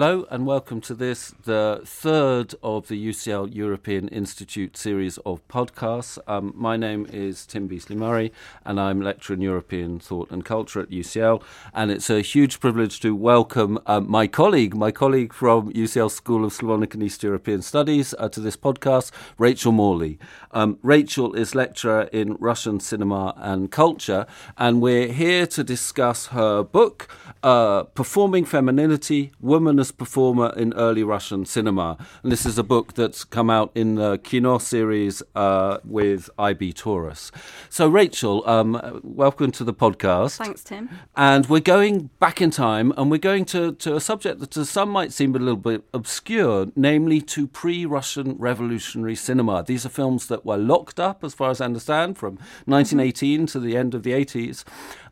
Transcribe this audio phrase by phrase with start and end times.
[0.00, 6.18] hello and welcome to this, the third of the UCL European Institute series of podcasts.
[6.26, 8.32] Um, my name is Tim Beasley Murray
[8.64, 11.42] and I'm lecturer in European thought and culture at UCL.
[11.74, 16.46] And it's a huge privilege to welcome um, my colleague, my colleague from UCL School
[16.46, 20.18] of Slavonic and East European Studies uh, to this podcast, Rachel Morley.
[20.52, 24.24] Um, Rachel is lecturer in Russian cinema and culture,
[24.56, 31.02] and we're here to discuss her book, uh, Performing Femininity Woman as Performer in Early
[31.02, 31.96] Russian Cinema.
[32.22, 36.72] And this is a book that's come out in the Kino series uh, with IB
[36.72, 37.30] Tauris.
[37.68, 40.36] So, Rachel, um, welcome to the podcast.
[40.36, 40.88] Thanks, Tim.
[41.16, 44.64] And we're going back in time and we're going to, to a subject that to
[44.64, 49.62] some might seem a little bit obscure, namely to pre Russian revolutionary cinema.
[49.62, 52.34] These are films that were locked up, as far as I understand, from
[52.66, 54.64] 1918 to the end of the 80s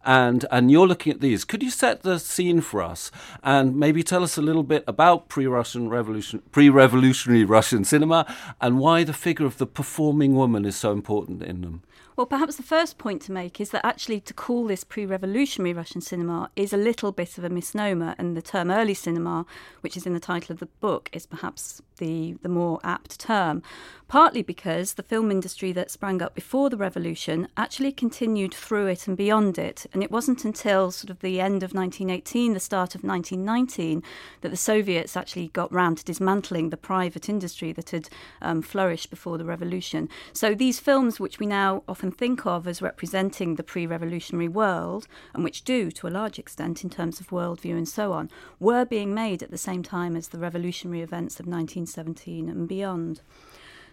[0.08, 1.44] and and you're looking at these.
[1.44, 3.10] Could you set the scene for us
[3.42, 8.24] and maybe tell us a little bit about pre-Russian revolution, pre-revolutionary Russian cinema,
[8.58, 11.82] and why the figure of the performing woman is so important in them?
[12.16, 15.74] Well, perhaps the first point to make is that actually to call this pre revolutionary
[15.74, 19.44] Russian cinema is a little bit of a misnomer, and the term early cinema,
[19.82, 23.62] which is in the title of the book, is perhaps the, the more apt term.
[24.08, 29.06] Partly because the film industry that sprang up before the revolution actually continued through it
[29.06, 29.84] and beyond it.
[29.92, 34.02] And it wasn't until sort of the end of 1918, the start of 1919,
[34.40, 38.08] that the Soviets actually got round to dismantling the private industry that had
[38.40, 40.08] um, flourished before the revolution.
[40.32, 45.06] So these films, which we now often think of as representing the pre revolutionary world,
[45.34, 48.86] and which do to a large extent in terms of worldview and so on, were
[48.86, 53.20] being made at the same time as the revolutionary events of 1917 and beyond.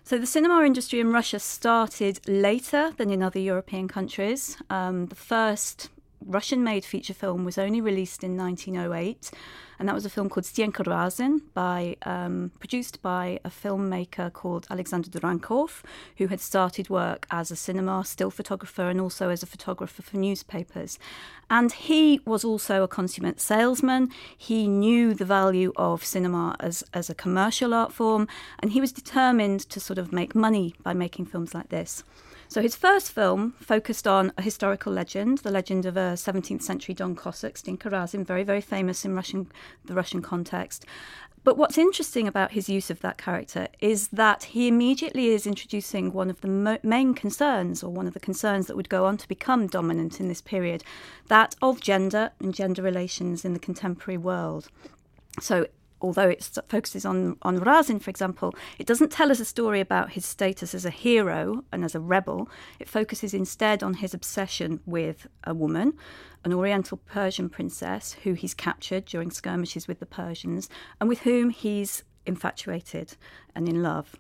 [0.08, 4.56] So the cinema industry in Russia started later than in other European countries.
[4.70, 5.90] Um, the first
[6.22, 9.32] Russian made feature film was only released in 1908
[9.80, 14.68] and that was a film called Stenka Razin, by um, produced by a filmmaker called
[14.70, 15.84] Alexander Drankov,
[16.18, 20.18] who had started work as a cinema still photographer and also as a photographer for
[20.18, 20.98] newspapers.
[21.50, 24.12] And he was also a consummate salesman.
[24.38, 28.28] He knew the value of cinema as, as a commercial art form,
[28.60, 32.04] and he was determined to sort of make money by making films like this.
[32.48, 36.94] So his first film focused on a historical legend, the legend of a 17th century
[36.94, 39.52] Don Cossack, Stenka Razin, very, very famous in Russian,
[39.84, 40.86] the Russian context.
[41.44, 46.12] But what's interesting about his use of that character is that he immediately is introducing
[46.12, 49.18] one of the mo- main concerns, or one of the concerns that would go on
[49.18, 50.84] to become dominant in this period,
[51.28, 54.70] that of gender and gender relations in the contemporary world.
[55.40, 55.68] So
[56.02, 60.12] although it focuses on, on Razin, for example, it doesn't tell us a story about
[60.12, 62.50] his status as a hero and as a rebel.
[62.80, 65.94] It focuses instead on his obsession with a woman,
[66.44, 70.70] an Oriental Persian princess who he's captured during skirmishes with the Persians
[71.00, 73.16] and with whom he's infatuated
[73.56, 74.16] and in love.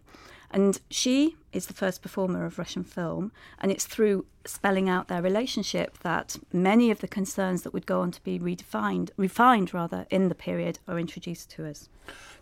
[0.56, 5.22] And she is the first performer of Russian film, and it's through spelling out their
[5.22, 10.08] relationship that many of the concerns that would go on to be redefined, refined rather,
[10.10, 11.90] in the period are introduced to us.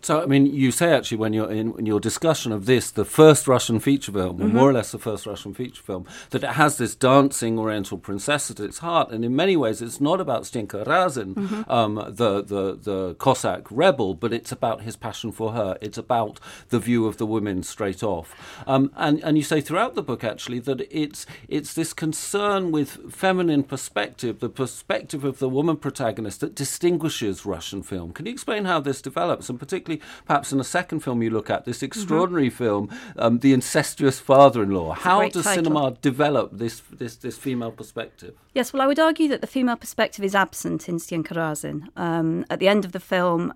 [0.03, 3.05] So, I mean, you say actually when you're in, in your discussion of this, the
[3.05, 4.43] first Russian feature film, mm-hmm.
[4.43, 7.97] or more or less the first Russian feature film, that it has this dancing Oriental
[7.97, 11.71] princess at its heart, and in many ways, it's not about Stenka Razin, mm-hmm.
[11.71, 15.77] um, the, the the Cossack rebel, but it's about his passion for her.
[15.79, 16.39] It's about
[16.69, 18.35] the view of the women straight off,
[18.67, 23.13] um, and and you say throughout the book actually that it's it's this concern with
[23.13, 28.11] feminine perspective, the perspective of the woman protagonist, that distinguishes Russian film.
[28.11, 29.92] Can you explain how this develops, and particularly
[30.25, 31.85] perhaps in the second film you look at, this mm-hmm.
[31.85, 32.57] extraordinary mm-hmm.
[32.57, 34.93] film, um, The Incestuous Father-in-Law.
[34.93, 35.63] How does title.
[35.63, 38.35] cinema develop this, this, this female perspective?
[38.53, 41.89] Yes, well, I would argue that the female perspective is absent in Stenka Razin.
[41.95, 43.53] Um, at the end of the film,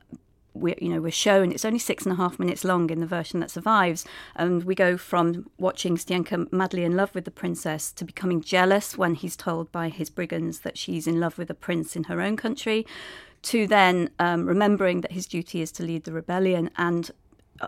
[0.60, 3.06] we, you know, we're shown it's only six and a half minutes long in the
[3.06, 4.06] version that survives,
[4.36, 8.98] and we go from watching Stenka madly in love with the princess to becoming jealous
[8.98, 12.22] when he's told by his brigands that she's in love with a prince in her
[12.22, 12.86] own country,
[13.48, 17.12] to then um, remembering that his duty is to lead the rebellion and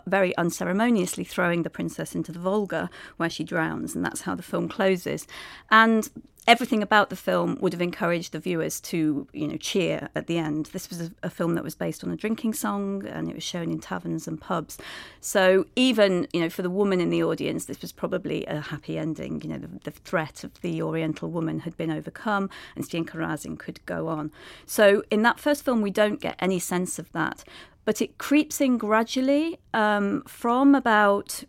[0.06, 4.44] very unceremoniously throwing the princess into the Volga where she drowns, and that's how the
[4.44, 5.28] film closes.
[5.70, 6.10] And
[6.50, 10.40] everything about the film would have encouraged the viewers to, you know, cheer at the
[10.40, 10.66] end.
[10.68, 13.44] This was a, a, film that was based on a drinking song, and it was
[13.44, 14.80] shown in taverns and pubs.
[15.22, 18.98] So even, you know, for the woman in the audience, this was probably a happy
[18.98, 19.42] ending.
[19.44, 23.56] You know, the, the threat of the Oriental woman had been overcome, and Stenka Razin
[23.56, 24.32] could go on.
[24.66, 27.44] So in that first film, we don't get any sense of that,
[27.90, 31.44] but it creeps in gradually um, from about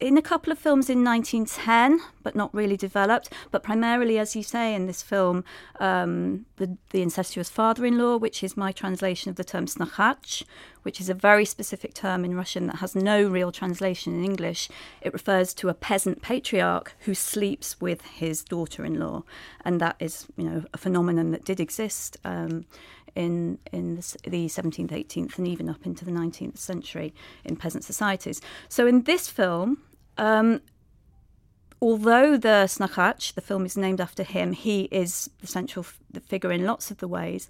[0.00, 3.32] in a couple of films in 1910, but not really developed.
[3.52, 5.44] But primarily, as you say in this film,
[5.78, 10.42] um, the, the incestuous father-in-law, which is my translation of the term snokhach,
[10.82, 14.68] which is a very specific term in Russian that has no real translation in English.
[15.02, 19.22] It refers to a peasant patriarch who sleeps with his daughter-in-law,
[19.64, 22.16] and that is, you know, a phenomenon that did exist.
[22.24, 22.64] Um,
[23.14, 27.14] in in the, the 17th, 18th, and even up into the 19th century
[27.44, 28.40] in peasant societies.
[28.68, 29.78] So in this film,
[30.18, 30.60] um,
[31.80, 36.20] although the Snokhach, the film is named after him, he is the central f- the
[36.20, 37.48] figure in lots of the ways.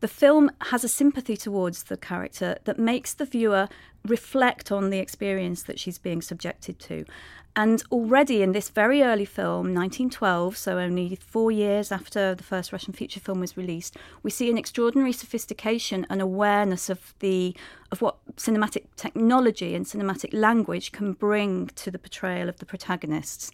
[0.00, 3.68] The film has a sympathy towards the character that makes the viewer
[4.06, 7.04] reflect on the experience that she's being subjected to.
[7.54, 12.72] And already in this very early film, 1912, so only four years after the first
[12.72, 17.54] Russian feature film was released, we see an extraordinary sophistication and awareness of the
[17.90, 23.50] of what cinematic technology and cinematic language can bring to the portrayal of the protagonists.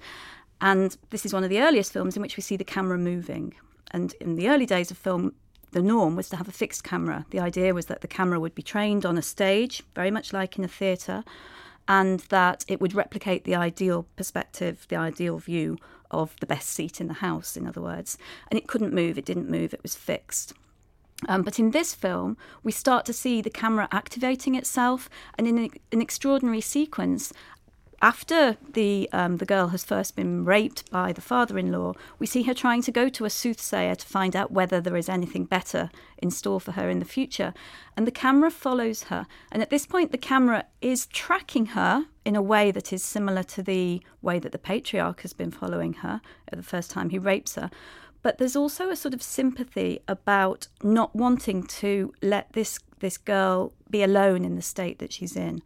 [0.61, 3.55] And this is one of the earliest films in which we see the camera moving.
[3.93, 5.33] And in the early days of film,
[5.73, 7.27] the norm was to have a fixed camera.
[7.31, 10.59] The idea was that the camera would be trained on a stage, very much like
[10.59, 11.25] in a theatre,
[11.89, 15.79] and that it would replicate the ideal perspective, the ideal view
[16.11, 18.17] of the best seat in the house, in other words.
[18.51, 20.53] And it couldn't move, it didn't move, it was fixed.
[21.29, 25.09] Um, but in this film, we start to see the camera activating itself,
[25.39, 27.33] and in an extraordinary sequence,
[28.03, 32.55] after the um, the girl has first been raped by the father-in-law, we see her
[32.55, 36.31] trying to go to a soothsayer to find out whether there is anything better in
[36.31, 37.55] store for her in the future.
[37.97, 39.27] And the camera follows her.
[39.51, 43.43] And at this point, the camera is tracking her in a way that is similar
[43.45, 47.19] to the way that the patriarch has been following her at the first time he
[47.19, 47.71] rapes her.
[48.23, 53.73] But there's also a sort of sympathy about not wanting to let this this girl
[53.91, 55.63] be alone in the state that she's in.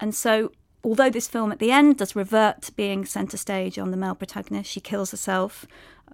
[0.00, 0.50] And so
[0.84, 4.14] although this film at the end does revert to being centre stage on the male
[4.14, 5.66] protagonist, she kills herself,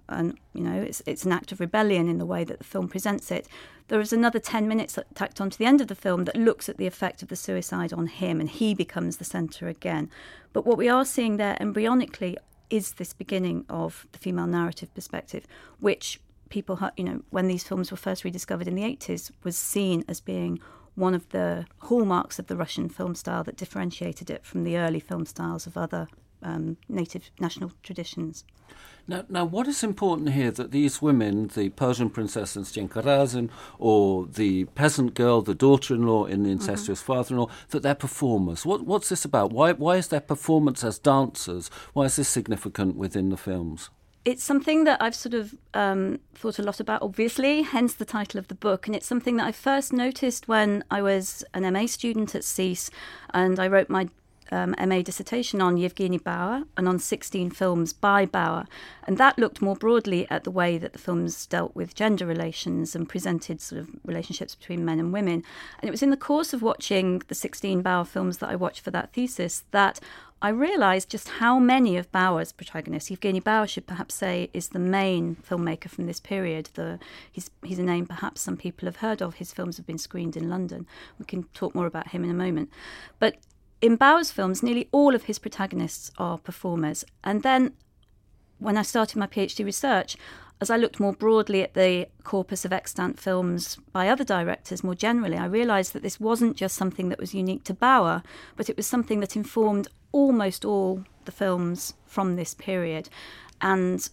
[0.07, 2.87] and you know it's it's an act of rebellion in the way that the film
[2.87, 3.47] presents it.
[3.89, 6.69] There is another ten minutes tacked on to the end of the film that looks
[6.69, 10.09] at the effect of the suicide on him, and he becomes the centre again.
[10.53, 12.37] But what we are seeing there embryonically
[12.69, 15.45] is this beginning of the female narrative perspective,
[15.79, 16.19] which
[16.49, 20.21] people, you know, when these films were first rediscovered in the 80s, was seen as
[20.21, 20.59] being
[20.95, 24.99] one of the hallmarks of the Russian film style that differentiated it from the early
[24.99, 26.07] film styles of other
[26.43, 28.43] um, native national traditions.
[29.07, 33.49] Now, now, what is important here that these women, the Persian princess and Stenka Razin,
[33.79, 36.61] or the peasant girl, the daughter-in-law in the mm-hmm.
[36.61, 37.13] incestuous mm-hmm.
[37.13, 38.65] father-in-law, that they're performers.
[38.65, 39.51] What, what's this about?
[39.51, 41.69] Why, why is their performance as dancers?
[41.93, 43.89] Why is this significant within the films?
[44.23, 48.37] It's something that I've sort of um, thought a lot about, obviously, hence the title
[48.37, 48.85] of the book.
[48.85, 52.91] And it's something that I first noticed when I was an MA student at SSEES
[53.33, 54.09] and I wrote my
[54.51, 58.67] um, MA dissertation on Yevgeny Bauer and on 16 films by Bauer.
[59.07, 62.95] And that looked more broadly at the way that the films dealt with gender relations
[62.95, 65.43] and presented sort of relationships between men and women.
[65.79, 68.81] And it was in the course of watching the 16 Bauer films that I watched
[68.81, 69.99] for that thesis that
[70.43, 74.79] I realised just how many of Bauer's protagonists, Evgeny Bauer should perhaps say, is the
[74.79, 76.69] main filmmaker from this period.
[76.73, 76.99] The,
[77.31, 79.35] he's, he's a name perhaps some people have heard of.
[79.35, 80.87] His films have been screened in London.
[81.19, 82.71] We can talk more about him in a moment.
[83.19, 83.35] But
[83.81, 87.05] in Bauer's films, nearly all of his protagonists are performers.
[87.23, 87.73] And then
[88.57, 90.17] when I started my PhD research,
[90.61, 94.93] as I looked more broadly at the corpus of extant films by other directors more
[94.93, 98.21] generally, I realised that this wasn't just something that was unique to Bauer,
[98.55, 103.09] but it was something that informed almost all the films from this period.
[103.59, 104.07] And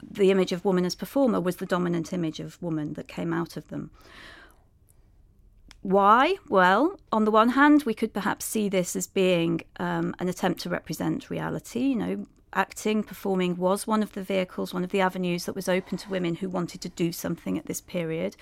[0.00, 3.56] the image of woman as performer was the dominant image of woman that came out
[3.56, 3.90] of them.
[5.82, 6.36] Why?
[6.48, 10.60] Well, on the one hand, we could perhaps see this as being um, an attempt
[10.60, 11.80] to represent reality.
[11.80, 15.68] You know, acting, performing was one of the vehicles, one of the avenues that was
[15.68, 18.36] open to women who wanted to do something at this period.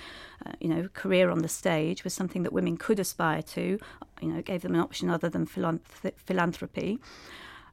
[0.45, 3.79] Uh, you know, career on the stage was something that women could aspire to.
[4.21, 6.99] You know, gave them an option other than philanth- philanthropy.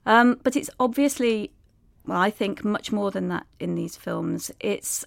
[0.06, 1.52] Um, but it's obviously,
[2.06, 4.52] well, I think much more than that in these films.
[4.60, 5.06] It's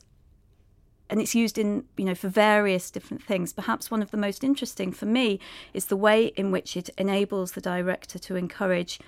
[1.10, 4.44] and it's used in you know for various different things perhaps one of the most
[4.44, 5.40] interesting for me
[5.72, 9.00] is the way in which it enables the director to encourage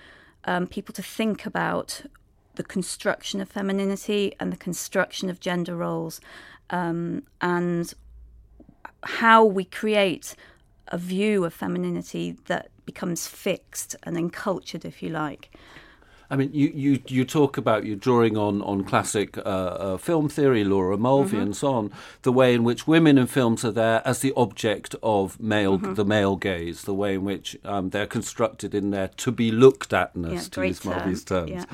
[0.45, 2.03] um, people to think about
[2.57, 6.21] the construction of femininity and the construction of gender roles
[6.71, 7.95] um, and
[9.03, 10.35] how we create
[10.89, 15.51] a view of femininity that becomes fixed and encultured, if you like.
[16.31, 20.29] I mean, you, you, you talk about you drawing on on classic uh, uh, film
[20.29, 21.43] theory, Laura Mulvey, mm-hmm.
[21.43, 21.93] and so on.
[22.23, 25.95] The way in which women in films are there as the object of male, mm-hmm.
[25.95, 26.83] the male gaze.
[26.83, 30.67] The way in which um, they're constructed in their to be looked atness, yeah, to
[30.69, 31.51] use Mulvey's terms.
[31.51, 31.65] Yeah.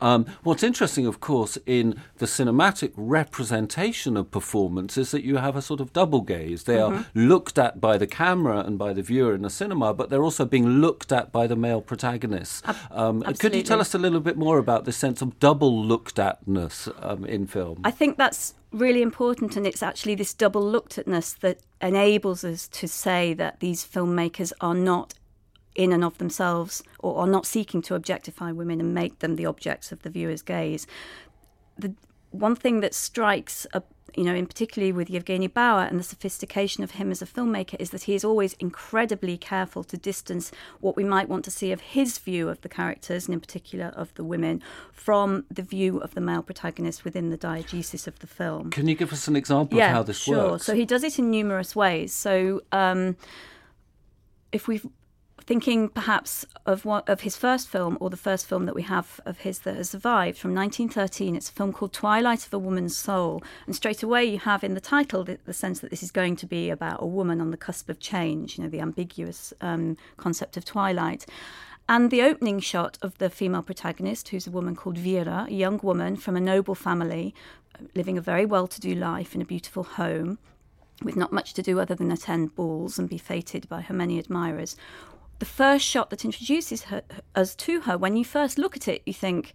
[0.00, 5.56] Um, what's interesting, of course, in the cinematic representation of performance is that you have
[5.56, 6.64] a sort of double gaze.
[6.64, 6.96] They mm-hmm.
[6.96, 10.22] are looked at by the camera and by the viewer in the cinema, but they're
[10.22, 12.62] also being looked at by the male protagonists.
[12.90, 16.18] Um, could you tell us a little bit more about this sense of double looked
[16.18, 17.80] atness um, in film?
[17.84, 22.68] I think that's really important, and it's actually this double looked atness that enables us
[22.68, 25.14] to say that these filmmakers are not
[25.74, 29.46] in and of themselves or are not seeking to objectify women and make them the
[29.46, 30.86] objects of the viewer's gaze.
[31.78, 31.94] The
[32.30, 33.82] one thing that strikes a
[34.16, 37.76] you know, in particularly with Evgeny Bauer and the sophistication of him as a filmmaker,
[37.78, 41.72] is that he is always incredibly careful to distance what we might want to see
[41.72, 45.98] of his view of the characters, and in particular of the women, from the view
[45.98, 48.70] of the male protagonist within the diegesis of the film.
[48.70, 50.36] Can you give us an example yeah, of how this sure.
[50.36, 50.64] works?
[50.64, 50.74] Sure.
[50.74, 52.12] So he does it in numerous ways.
[52.12, 53.16] So um,
[54.52, 54.86] if we've
[55.46, 59.20] thinking perhaps of one, of his first film or the first film that we have
[59.24, 61.36] of his that has survived from 1913.
[61.36, 64.74] It's a film called Twilight of a Woman's Soul, and straight away you have in
[64.74, 67.52] the title the, the sense that this is going to be about a woman on
[67.52, 68.58] the cusp of change.
[68.58, 71.26] You know, the ambiguous um, concept of twilight.
[71.88, 75.78] And the opening shot of the female protagonist, who's a woman called Vera, a young
[75.80, 77.32] woman from a noble family,
[77.94, 80.40] living a very well to do life in a beautiful home,
[81.02, 84.18] with not much to do other than attend balls and be feted by her many
[84.18, 84.74] admirers
[85.38, 87.02] the first shot that introduces her,
[87.34, 89.52] us to her, when you first look at it, you think,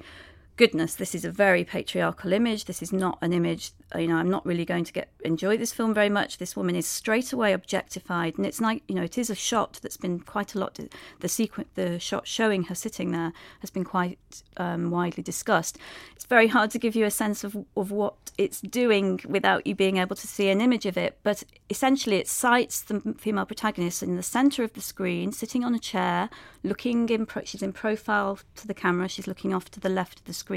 [0.57, 2.65] goodness, this is a very patriarchal image.
[2.65, 5.71] This is not an image, you know, I'm not really going to get enjoy this
[5.71, 6.37] film very much.
[6.37, 9.79] This woman is straight away objectified, and it's like, you know, it is a shot
[9.81, 10.79] that's been quite a lot.
[11.19, 14.19] The sequence, the shot showing her sitting there has been quite
[14.57, 15.77] um, widely discussed.
[16.15, 19.75] It's very hard to give you a sense of of what it's doing without you
[19.75, 21.17] being able to see an image of it.
[21.23, 25.75] But essentially, it sights the female protagonist in the centre of the screen, sitting on
[25.75, 26.29] a chair,
[26.63, 27.25] looking in.
[27.25, 29.07] Pro- she's in profile to the camera.
[29.07, 30.50] She's looking off to the left of the screen.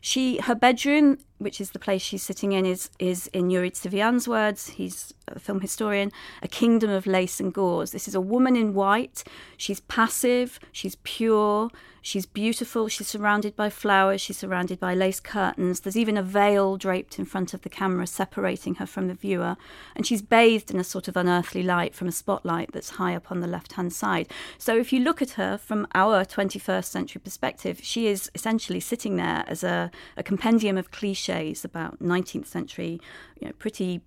[0.00, 4.28] She, her bedroom, which is the place she's sitting in, is is in Yuri Tsivian's
[4.28, 4.68] words.
[4.70, 6.12] He's a film historian.
[6.42, 7.92] A kingdom of lace and gauze.
[7.92, 9.24] This is a woman in white.
[9.56, 10.60] She's passive.
[10.72, 11.70] She's pure.
[12.02, 12.88] She's beautiful.
[12.88, 14.20] She's surrounded by flowers.
[14.20, 15.80] She's surrounded by lace curtains.
[15.80, 19.56] There's even a veil draped in front of the camera, separating her from the viewer.
[19.96, 23.32] And she's bathed in a sort of unearthly light from a spotlight that's high up
[23.32, 24.28] on the left hand side.
[24.58, 29.16] So if you look at her from our 21st century perspective, she is essentially sitting
[29.16, 31.23] there as a, a compendium of cliches
[31.64, 33.00] about 19th century,
[33.40, 34.00] you know, pretty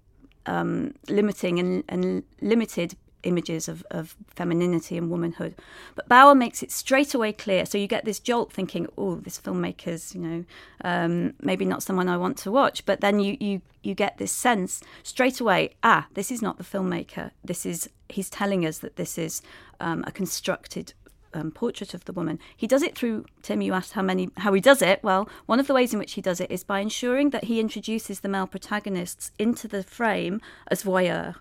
[0.46, 5.56] um, limiting and, and limited images of, of femininity and womanhood.
[5.96, 7.66] But Bauer makes it straight away clear.
[7.66, 10.46] So you get this jolt thinking, oh, this filmmaker's, you know,
[10.84, 12.86] um, maybe not someone I want to watch.
[12.86, 16.64] But then you, you, you get this sense straight away, ah, this is not the
[16.64, 17.32] filmmaker.
[17.44, 19.42] This is, he's telling us that this is
[19.80, 20.94] um, a constructed
[21.38, 22.39] um, portrait of the woman.
[22.56, 23.62] He does it through Tim.
[23.62, 25.00] You asked how many how he does it.
[25.03, 27.60] Well, one of the ways in which he does it is by ensuring that he
[27.60, 31.36] introduces the male protagonists into the frame as voyeur.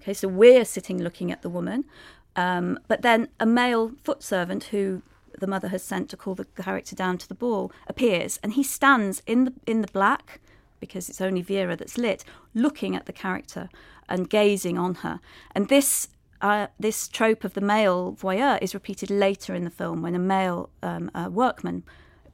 [0.00, 1.84] Okay, so we're sitting looking at the woman,
[2.36, 5.02] um, but then a male foot servant who
[5.38, 8.62] the mother has sent to call the character down to the ball appears, and he
[8.62, 10.40] stands in the in the black
[10.80, 12.24] because it's only Vera that's lit,
[12.54, 13.68] looking at the character
[14.08, 15.20] and gazing on her.
[15.54, 16.08] And this
[16.40, 20.18] uh, this trope of the male voyeur is repeated later in the film when a
[20.18, 21.84] male um, workman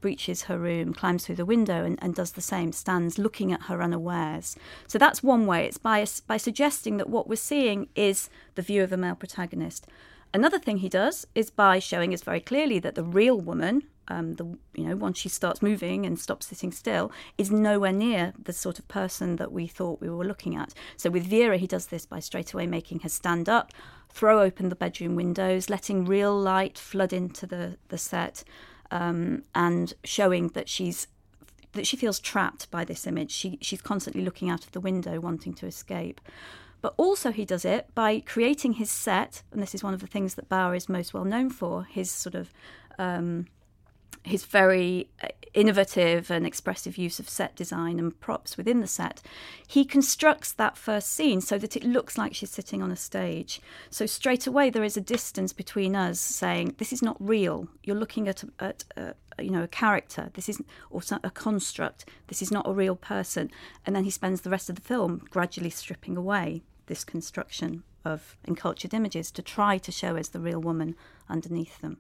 [0.04, 3.62] breaches her room, climbs through the window, and, and, does the same, stands looking at
[3.62, 4.54] her unawares.
[4.86, 5.64] So that's one way.
[5.64, 9.86] It's by, by suggesting that what we're seeing is the view of a male protagonist.
[10.34, 14.34] Another thing he does is by showing us very clearly that the real woman, um,
[14.34, 14.44] the
[14.74, 18.78] you know once she starts moving and stops sitting still, is nowhere near the sort
[18.78, 20.74] of person that we thought we were looking at.
[20.96, 23.72] So with Vera, he does this by straight away making her stand up,
[24.10, 28.44] throw open the bedroom windows, letting real light flood into the the set
[28.90, 31.08] um, and showing that she's
[31.72, 33.30] that she feels trapped by this image.
[33.30, 36.20] She she's constantly looking out of the window, wanting to escape.
[36.80, 40.06] But also, he does it by creating his set, and this is one of the
[40.06, 41.84] things that Bauer is most well known for.
[41.84, 42.52] His sort of
[42.98, 43.46] um,
[44.24, 49.22] his very uh, innovative and expressive use of set design and props within the set,
[49.66, 53.60] he constructs that first scene so that it looks like she's sitting on a stage.
[53.90, 57.68] So straight away there is a distance between us saying this is not real.
[57.84, 60.30] You're looking at a, at a, you know a character.
[60.34, 62.06] This is or a construct.
[62.26, 63.50] This is not a real person.
[63.86, 68.36] And then he spends the rest of the film gradually stripping away this construction of
[68.44, 70.94] encultured images to try to show us the real woman
[71.28, 71.98] underneath them.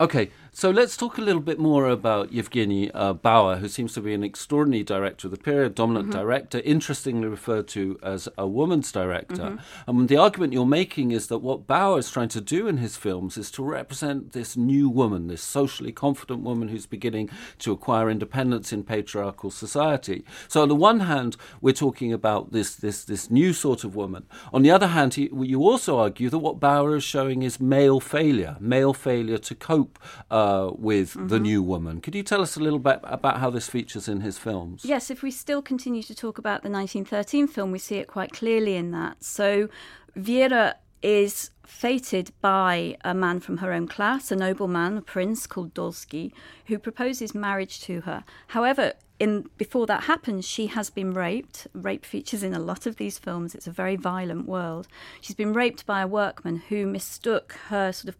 [0.00, 4.00] Okay, so let's talk a little bit more about Yevgeny uh, Bauer, who seems to
[4.00, 6.18] be an extraordinary director of the period, dominant mm-hmm.
[6.18, 9.36] director, interestingly referred to as a woman's director.
[9.36, 9.90] Mm-hmm.
[9.90, 12.96] And the argument you're making is that what Bauer is trying to do in his
[12.96, 18.10] films is to represent this new woman, this socially confident woman who's beginning to acquire
[18.10, 20.24] independence in patriarchal society.
[20.48, 24.26] So on the one hand, we're talking about this this this new sort of woman.
[24.52, 28.00] On the other hand, he, you also argue that what Bauer is showing is male
[28.00, 29.98] failure, male failure to cope cope
[30.30, 31.28] uh, with mm-hmm.
[31.28, 32.00] the new woman.
[32.00, 34.84] Could you tell us a little bit about how this features in his films?
[34.84, 38.32] Yes, if we still continue to talk about the 1913 film, we see it quite
[38.32, 39.22] clearly in that.
[39.22, 39.68] So
[40.16, 45.74] Vera is fated by a man from her own class, a nobleman, a prince called
[45.74, 46.32] Dolsky,
[46.66, 48.24] who proposes marriage to her.
[48.48, 51.66] However, in before that happens, she has been raped.
[51.72, 53.54] Rape features in a lot of these films.
[53.54, 54.88] It's a very violent world.
[55.20, 58.18] She's been raped by a workman who mistook her sort of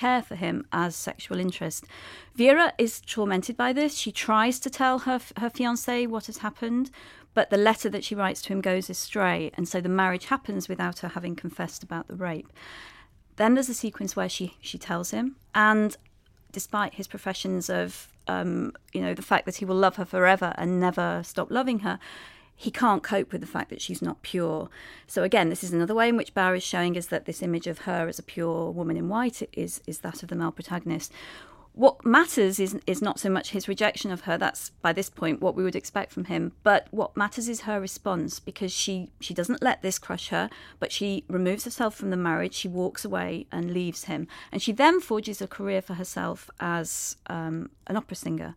[0.00, 1.84] care for him as sexual interest.
[2.34, 3.94] Vera is tormented by this.
[3.96, 6.90] She tries to tell her her fiance what has happened,
[7.34, 10.68] but the letter that she writes to him goes astray, and so the marriage happens
[10.68, 12.50] without her having confessed about the rape.
[13.36, 15.96] Then there's a sequence where she she tells him, and
[16.52, 20.54] despite his professions of um, you know the fact that he will love her forever
[20.56, 21.98] and never stop loving her,
[22.60, 24.68] he can't cope with the fact that she's not pure.
[25.06, 27.66] So again, this is another way in which Bauer is showing us that this image
[27.66, 31.10] of her as a pure woman in white is is that of the male protagonist.
[31.72, 34.36] What matters is is not so much his rejection of her.
[34.36, 36.52] That's by this point what we would expect from him.
[36.62, 40.92] But what matters is her response because she she doesn't let this crush her, but
[40.92, 42.52] she removes herself from the marriage.
[42.52, 47.16] She walks away and leaves him, and she then forges a career for herself as
[47.28, 48.54] um, an opera singer.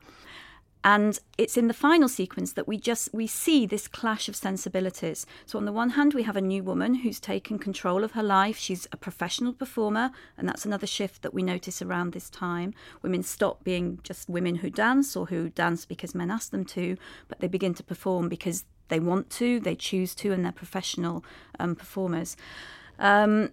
[0.84, 5.26] And it's in the final sequence that we just we see this clash of sensibilities.
[5.46, 8.24] So on the one hand, we have a new woman who's taken control of her
[8.24, 8.58] life.
[8.58, 12.74] She's a professional performer, and that's another shift that we notice around this time.
[13.02, 16.98] Women stop being just women who dance or who dance because men ask them to,
[17.30, 21.24] but they begin to perform because they want to, they choose to, and they're professional
[21.60, 22.36] um, performers.
[23.00, 23.52] Um,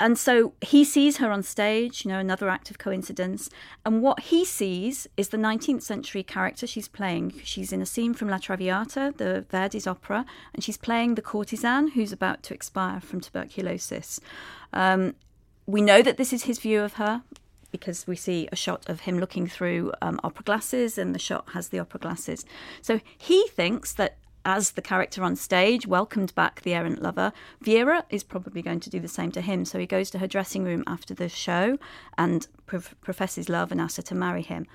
[0.00, 3.48] and so he sees her on stage, you know, another act of coincidence.
[3.86, 7.40] And what he sees is the 19th century character she's playing.
[7.44, 11.92] She's in a scene from La Traviata, the Verdi's opera, and she's playing the courtesan
[11.92, 14.20] who's about to expire from tuberculosis.
[14.72, 15.14] Um,
[15.66, 17.22] we know that this is his view of her
[17.70, 21.44] because we see a shot of him looking through um, opera glasses, and the shot
[21.54, 22.44] has the opera glasses.
[22.82, 28.04] So he thinks that as the character on stage welcomed back the errant lover, Vera
[28.10, 29.64] is probably going to do the same to him.
[29.64, 31.78] So he goes to her dressing room after the show
[32.18, 34.66] and prof- professes love and asks her to marry him.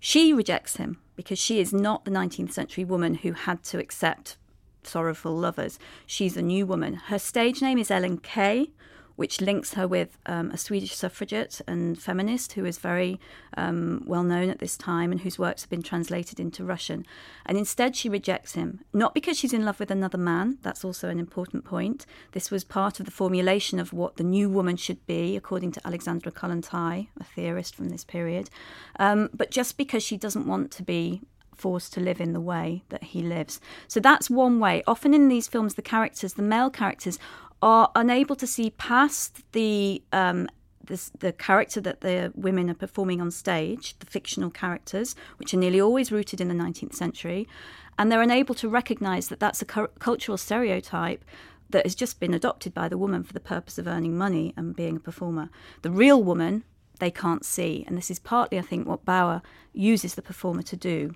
[0.00, 4.36] She rejects him because she is not the 19th century woman who had to accept
[4.82, 5.78] sorrowful lovers.
[6.06, 6.94] She's a new woman.
[6.94, 8.72] Her stage name is Ellen Key,
[9.16, 13.20] which links her with um, a Swedish suffragette and feminist who is very
[13.56, 17.04] um, well known at this time and whose works have been translated into Russian.
[17.46, 21.08] And instead, she rejects him, not because she's in love with another man, that's also
[21.08, 22.06] an important point.
[22.32, 25.86] This was part of the formulation of what the new woman should be, according to
[25.86, 28.50] Alexandra Kollontai, a theorist from this period,
[28.98, 31.20] um, but just because she doesn't want to be
[31.54, 33.60] forced to live in the way that he lives.
[33.86, 34.82] So that's one way.
[34.86, 37.18] Often in these films, the characters, the male characters,
[37.62, 40.48] are unable to see past the um,
[40.84, 45.56] this, the character that the women are performing on stage, the fictional characters, which are
[45.56, 47.46] nearly always rooted in the 19th century,
[47.96, 51.24] and they're unable to recognise that that's a cu- cultural stereotype
[51.70, 54.76] that has just been adopted by the woman for the purpose of earning money and
[54.76, 55.48] being a performer.
[55.82, 56.64] The real woman
[56.98, 60.76] they can't see, and this is partly, I think, what Bauer uses the performer to
[60.76, 61.14] do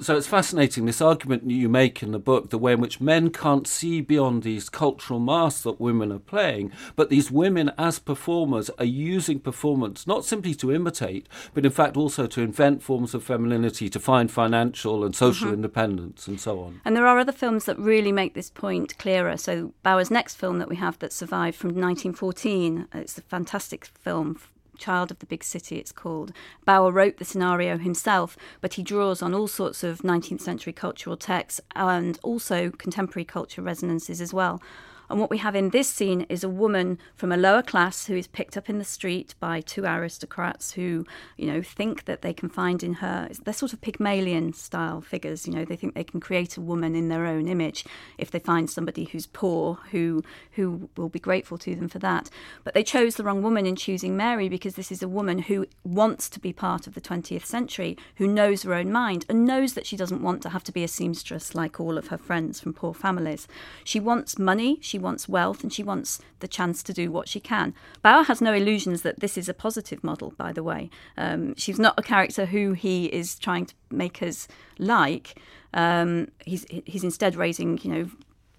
[0.00, 3.30] so it's fascinating this argument you make in the book the way in which men
[3.30, 8.70] can't see beyond these cultural masks that women are playing but these women as performers
[8.78, 13.24] are using performance not simply to imitate but in fact also to invent forms of
[13.24, 15.54] femininity to find financial and social mm-hmm.
[15.54, 19.36] independence and so on and there are other films that really make this point clearer
[19.36, 24.38] so Bauer's next film that we have that survived from 1914 it's a fantastic film
[24.78, 26.32] Child of the Big City, it's called.
[26.64, 31.16] Bauer wrote the scenario himself, but he draws on all sorts of 19th century cultural
[31.16, 34.62] texts and also contemporary culture resonances as well.
[35.10, 38.16] And what we have in this scene is a woman from a lower class who
[38.16, 42.32] is picked up in the street by two aristocrats who, you know, think that they
[42.32, 46.04] can find in her, they're sort of Pygmalion style figures, you know, they think they
[46.04, 47.84] can create a woman in their own image
[48.18, 52.28] if they find somebody who's poor who who will be grateful to them for that.
[52.64, 55.66] But they chose the wrong woman in choosing Mary because this is a woman who
[55.84, 59.74] wants to be part of the 20th century, who knows her own mind and knows
[59.74, 62.60] that she doesn't want to have to be a seamstress like all of her friends
[62.60, 63.48] from poor families.
[63.84, 67.40] She wants money, she wants wealth, and she wants the chance to do what she
[67.40, 67.74] can.
[68.02, 70.90] Bauer has no illusions that this is a positive model, by the way.
[71.16, 75.40] Um, she's not a character who he is trying to make us like.
[75.74, 78.10] Um, he's he's instead raising, you know,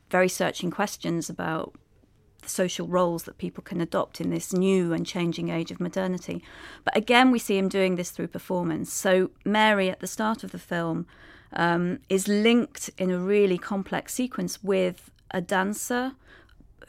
[0.09, 1.73] very searching questions about
[2.41, 6.43] the social roles that people can adopt in this new and changing age of modernity.
[6.85, 8.93] But again, we see him doing this through performance.
[8.93, 11.05] So Mary, at the start of the film,
[11.53, 16.13] um, is linked in a really complex sequence with a dancer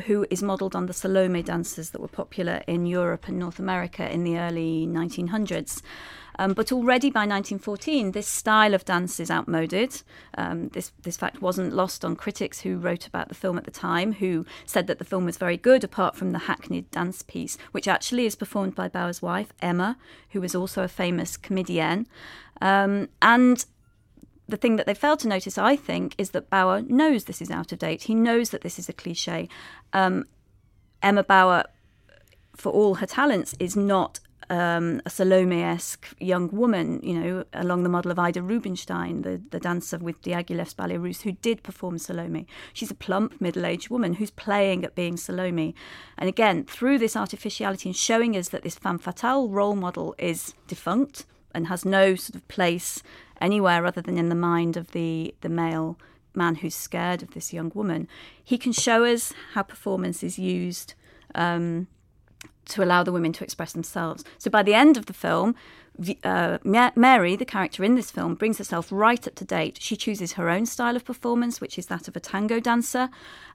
[0.07, 4.11] who is modelled on the Salome dances that were popular in Europe and North America
[4.11, 5.83] in the early 1900s.
[6.39, 10.01] Um, but already by 1914, this style of dance is outmoded.
[10.39, 13.71] Um, this, this fact wasn't lost on critics who wrote about the film at the
[13.71, 17.59] time, who said that the film was very good, apart from the hackneyed dance piece,
[17.73, 19.99] which actually is performed by Bauer's wife, Emma,
[20.31, 22.07] who was also a famous comedienne.
[22.63, 23.67] Um, and
[24.51, 27.51] the thing that they failed to notice, I think, is that Bauer knows this is
[27.51, 28.05] out of date.
[28.05, 29.49] He knows that this is a cliche.
[29.93, 30.27] Um,
[31.03, 31.65] Emma Bauer,
[32.57, 37.89] for all her talents, is not um, a Salome-esque young woman, you know, along the
[37.89, 42.47] model of Ida Rubinstein, the, the dancer with Diaghilev's Ballet Russe, who did perform Salome.
[42.73, 45.75] She's a plump, middle-aged woman who's playing at being Salome.
[46.19, 50.55] And again, through this artificiality and showing us that this femme fatale role model is
[50.67, 53.03] defunct and has no sort of place
[53.41, 55.99] anywhere other than in the mind of the, the male
[56.35, 58.09] man who's scared of this young woman,
[58.43, 60.95] he can show us how performance is used
[61.35, 61.87] um,
[62.67, 64.25] to allow the women to express themselves.
[64.39, 65.55] So by the end of the film,
[66.25, 69.79] uh, Mary, the character in this film, brings herself right up to date.
[69.81, 73.11] She chooses her own style of performance, which is that of a tango dancer.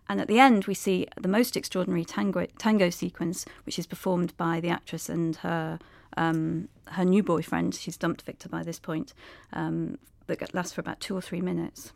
[0.07, 4.35] And at the end, we see the most extraordinary tango, tango sequence, which is performed
[4.37, 5.79] by the actress and her
[6.17, 7.75] um, her new boyfriend.
[7.75, 9.13] She's dumped Victor by this point.
[9.53, 9.97] Um,
[10.27, 11.93] that lasts for about two or three minutes.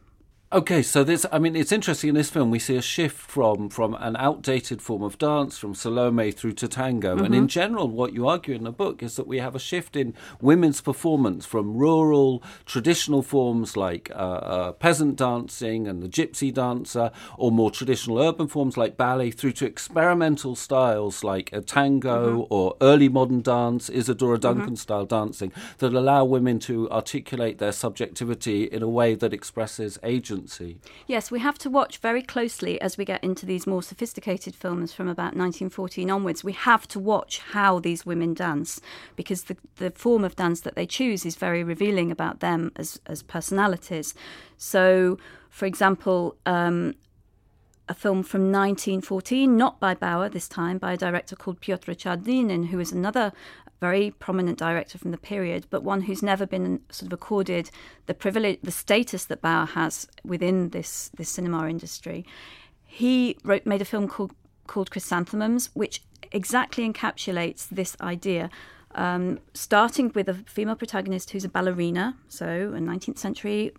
[0.51, 3.69] Okay, so this, I mean, it's interesting in this film, we see a shift from,
[3.69, 7.15] from an outdated form of dance, from Salome through to tango.
[7.15, 7.25] Mm-hmm.
[7.25, 9.95] And in general, what you argue in the book is that we have a shift
[9.95, 16.51] in women's performance from rural, traditional forms like uh, uh, peasant dancing and the gypsy
[16.51, 22.39] dancer, or more traditional urban forms like ballet, through to experimental styles like a tango
[22.39, 22.51] mm-hmm.
[22.53, 24.57] or early modern dance, Isadora mm-hmm.
[24.57, 29.99] Duncan style dancing, that allow women to articulate their subjectivity in a way that expresses
[30.01, 30.77] agency agency.
[31.07, 34.93] Yes, we have to watch very closely as we get into these more sophisticated films
[34.93, 36.43] from about 1914 onwards.
[36.43, 38.81] We have to watch how these women dance
[39.15, 42.99] because the, the form of dance that they choose is very revealing about them as,
[43.05, 44.13] as personalities.
[44.57, 45.17] So,
[45.49, 46.95] for example, um,
[47.87, 52.67] a film from 1914, not by Bauer this time, by a director called Piotr Chardynin,
[52.67, 53.33] who is another
[53.79, 57.69] very prominent director from the period, but one who's never been sort of accorded
[58.05, 62.25] the privilege, the status that Bauer has within this this cinema industry.
[62.85, 64.33] He wrote, made a film called
[64.67, 68.49] called Chrysanthemums, which exactly encapsulates this idea.
[68.95, 73.71] Um, starting with a female protagonist who's a ballerina, so a 19th century,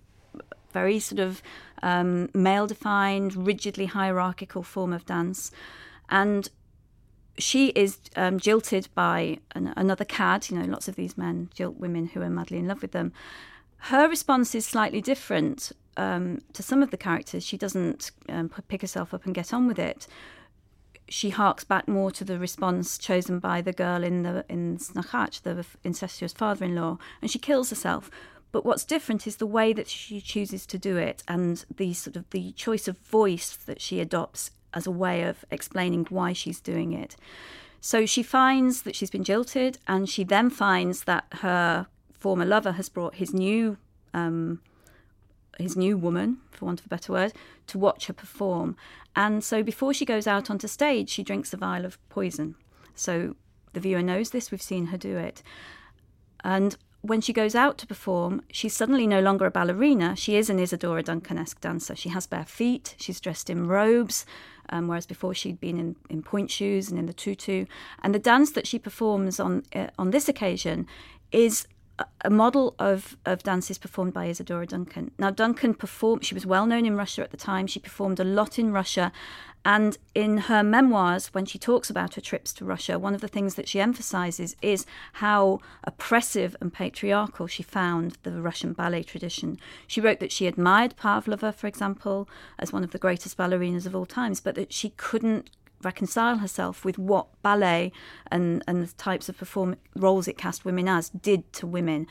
[0.72, 1.42] very sort of
[1.82, 5.50] um, male defined, rigidly hierarchical form of dance.
[6.08, 6.48] And
[7.42, 10.50] she is um, jilted by an, another cad.
[10.50, 13.12] You know, lots of these men jilt women who are madly in love with them.
[13.84, 17.44] Her response is slightly different um, to some of the characters.
[17.44, 20.06] She doesn't um, pick herself up and get on with it.
[21.08, 25.42] She harks back more to the response chosen by the girl in the in Snokhach,
[25.42, 28.10] the incestuous father-in-law, and she kills herself.
[28.52, 32.16] But what's different is the way that she chooses to do it and the sort
[32.16, 36.60] of the choice of voice that she adopts as a way of explaining why she's
[36.60, 37.16] doing it.
[37.80, 42.72] So she finds that she's been jilted, and she then finds that her former lover
[42.72, 43.78] has brought his new
[44.12, 44.60] um,
[45.58, 47.32] his new woman, for want of a better word,
[47.66, 48.76] to watch her perform.
[49.14, 52.54] And so before she goes out onto stage, she drinks a vial of poison.
[52.94, 53.36] So
[53.72, 55.42] the viewer knows this, we've seen her do it.
[56.42, 60.16] And when she goes out to perform, she's suddenly no longer a ballerina.
[60.16, 61.96] She is an Isadora Duncan-esque dancer.
[61.96, 64.26] She has bare feet, she's dressed in robes,
[64.68, 67.64] um, whereas before she'd been in, in pointe shoes and in the tutu.
[68.02, 70.86] And the dance that she performs on uh, on this occasion
[71.32, 71.66] is
[72.22, 75.10] a model of, of dances performed by Isadora Duncan.
[75.18, 77.66] Now, Duncan performed, she was well known in Russia at the time.
[77.66, 79.12] She performed a lot in Russia
[79.64, 83.28] and in her memoirs, when she talks about her trips to Russia, one of the
[83.28, 89.58] things that she emphasizes is how oppressive and patriarchal she found the Russian ballet tradition.
[89.86, 93.94] She wrote that she admired Pavlova, for example, as one of the greatest ballerinas of
[93.94, 95.50] all times, but that she couldn't
[95.82, 97.92] reconcile herself with what ballet
[98.30, 102.06] and, and the types of perform roles it cast women as did to women.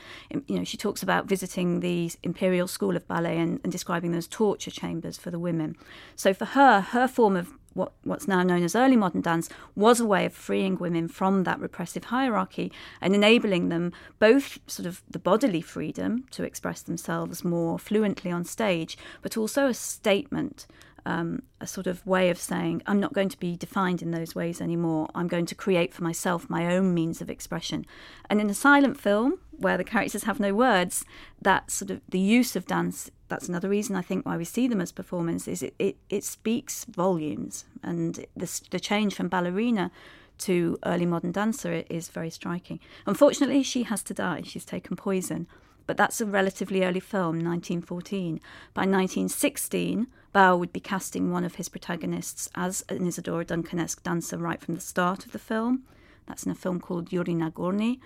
[0.46, 4.26] You know, she talks about visiting the Imperial School of Ballet and, and describing those
[4.26, 5.76] torture chambers for the women.
[6.16, 10.00] So for her, her form of, what, what's now known as early modern dance was
[10.00, 15.02] a way of freeing women from that repressive hierarchy and enabling them both sort of
[15.08, 20.66] the bodily freedom to express themselves more fluently on stage, but also a statement
[21.06, 24.34] um, a sort of way of saying, I'm not going to be defined in those
[24.34, 25.08] ways anymore.
[25.14, 27.86] I'm going to create for myself my own means of expression.
[28.28, 31.04] And in a silent film, where the characters have no words,
[31.40, 34.68] that sort of the use of dance, that's another reason I think why we see
[34.68, 37.64] them as performances, it, it, it speaks volumes.
[37.82, 39.90] And the change from ballerina
[40.38, 42.80] to early modern dancer is very striking.
[43.06, 44.42] Unfortunately, she has to die.
[44.44, 45.46] She's taken poison
[45.90, 48.40] but that's a relatively early film, 1914.
[48.74, 54.38] By 1916, Bauer would be casting one of his protagonists as an Isadora Duncan-esque dancer
[54.38, 55.84] right from the start of the film.
[56.26, 57.98] That's in a film called Yuri Nagorny.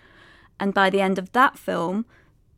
[0.59, 2.07] And by the end of that film,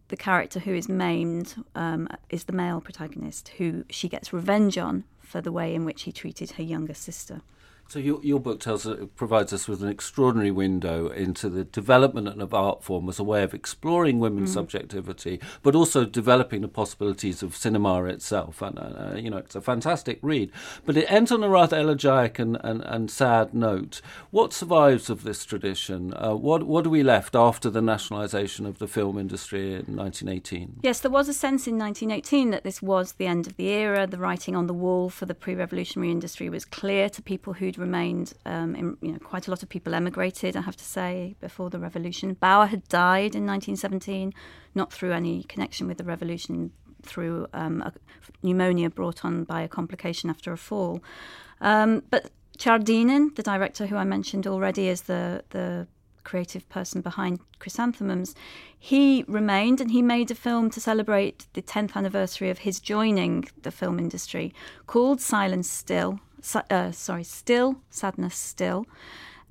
[0.08, 5.04] the character who is maimed um, is the male protagonist, who she gets revenge on
[5.20, 7.40] for the way in which he treated her younger sister.
[7.88, 12.52] So your, your book tells provides us with an extraordinary window into the development of
[12.52, 14.54] art form as a way of exploring women's mm.
[14.54, 18.60] subjectivity, but also developing the possibilities of cinema itself.
[18.60, 20.50] And uh, you know, it's a fantastic read.
[20.84, 24.00] But it ends on a rather elegiac and, and, and sad note.
[24.32, 26.12] What survives of this tradition?
[26.14, 30.80] Uh, what what are we left after the nationalisation of the film industry in 1918?
[30.82, 34.08] Yes, there was a sense in 1918 that this was the end of the era.
[34.08, 38.32] The writing on the wall for the pre-revolutionary industry was clear to people who'd remained.
[38.44, 40.56] Um, in, you know, quite a lot of people emigrated.
[40.56, 42.34] I have to say before the revolution.
[42.34, 44.32] Bauer had died in 1917,
[44.74, 47.92] not through any connection with the revolution, through um,
[48.42, 51.02] pneumonia brought on by a complication after a fall.
[51.60, 55.86] Um, but Chardynin, the director who I mentioned already, is the the
[56.26, 58.34] creative person behind Chrysanthemums,
[58.76, 63.48] he remained and he made a film to celebrate the 10th anniversary of his joining
[63.62, 64.52] the film industry
[64.88, 66.18] called Silence Still,
[66.54, 68.86] uh, sorry, Still, Sadness Still.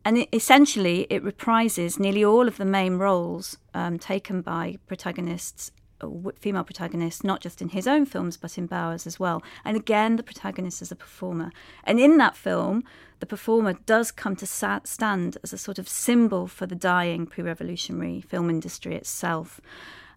[0.03, 5.71] And it, essentially, it reprises nearly all of the main roles um, taken by protagonists,
[5.99, 6.07] uh,
[6.39, 9.41] female protagonists, not just in his own films, but in Bauer's as well.
[9.65, 11.51] And again, the protagonist is a performer.
[11.83, 12.83] And in that film,
[13.19, 17.43] the performer does come to stand as a sort of symbol for the dying pre
[17.43, 19.59] revolutionary film industry itself.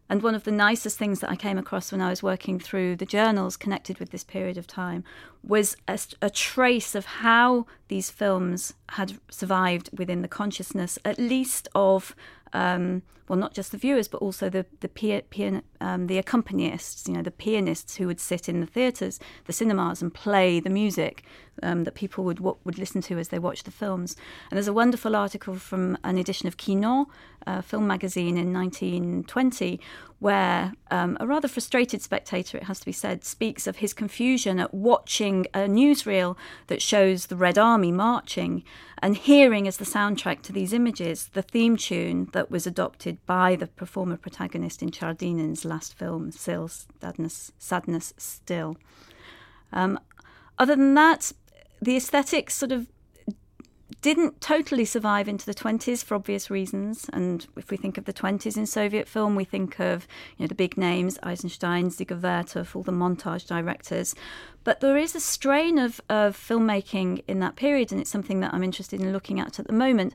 [0.09, 2.97] And one of the nicest things that I came across when I was working through
[2.97, 5.05] the journals connected with this period of time
[5.43, 11.69] was a, a, trace of how these films had survived within the consciousness, at least
[11.75, 12.17] of
[12.53, 17.15] um, well, not just the viewers, but also the the pian, um, the accompanists, you
[17.15, 21.25] know, the pianists who would sit in the theatres, the cinemas, and play the music
[21.63, 24.17] um, that people would would listen to as they watched the films.
[24.51, 27.09] And there's a wonderful article from an edition of Kino,
[27.63, 29.81] film magazine in 1920,
[30.19, 34.59] where um, a rather frustrated spectator, it has to be said, speaks of his confusion
[34.59, 38.65] at watching a newsreel that shows the Red Army marching
[39.01, 43.55] and hearing as the soundtrack to these images the theme tune that was adopted by
[43.55, 48.77] the performer protagonist in Chardynin's last film, Sadness, Sadness Still.
[49.73, 50.01] Um,
[50.59, 51.33] other than that,
[51.81, 52.89] the aesthetics sort of
[54.03, 57.07] didn't totally survive into the 20s for obvious reasons.
[57.13, 60.49] And if we think of the 20s in Soviet film, we think of you know
[60.49, 64.15] the big names Eisenstein, Dziga Vertov, all the montage directors.
[64.63, 68.53] But there is a strain of, of filmmaking in that period, and it's something that
[68.53, 70.15] I'm interested in looking at at the moment.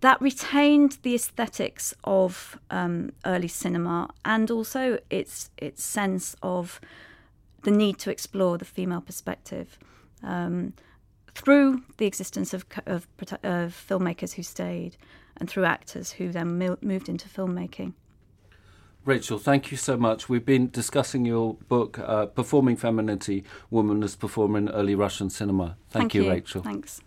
[0.00, 6.78] That retained the aesthetics of um, early cinema and also its its sense of
[7.62, 9.78] the need to explore the female perspective.
[10.22, 10.74] Um,
[11.34, 13.06] through the existence of, of,
[13.42, 14.96] of filmmakers who stayed
[15.36, 17.92] and through actors who then moved into filmmaking.
[19.04, 20.30] Rachel, thank you so much.
[20.30, 25.76] We've been discussing your book, uh, Performing Femininity Woman as Performer in Early Russian Cinema.
[25.90, 26.62] Thank, thank you, you, Rachel.
[26.62, 27.02] Thanks.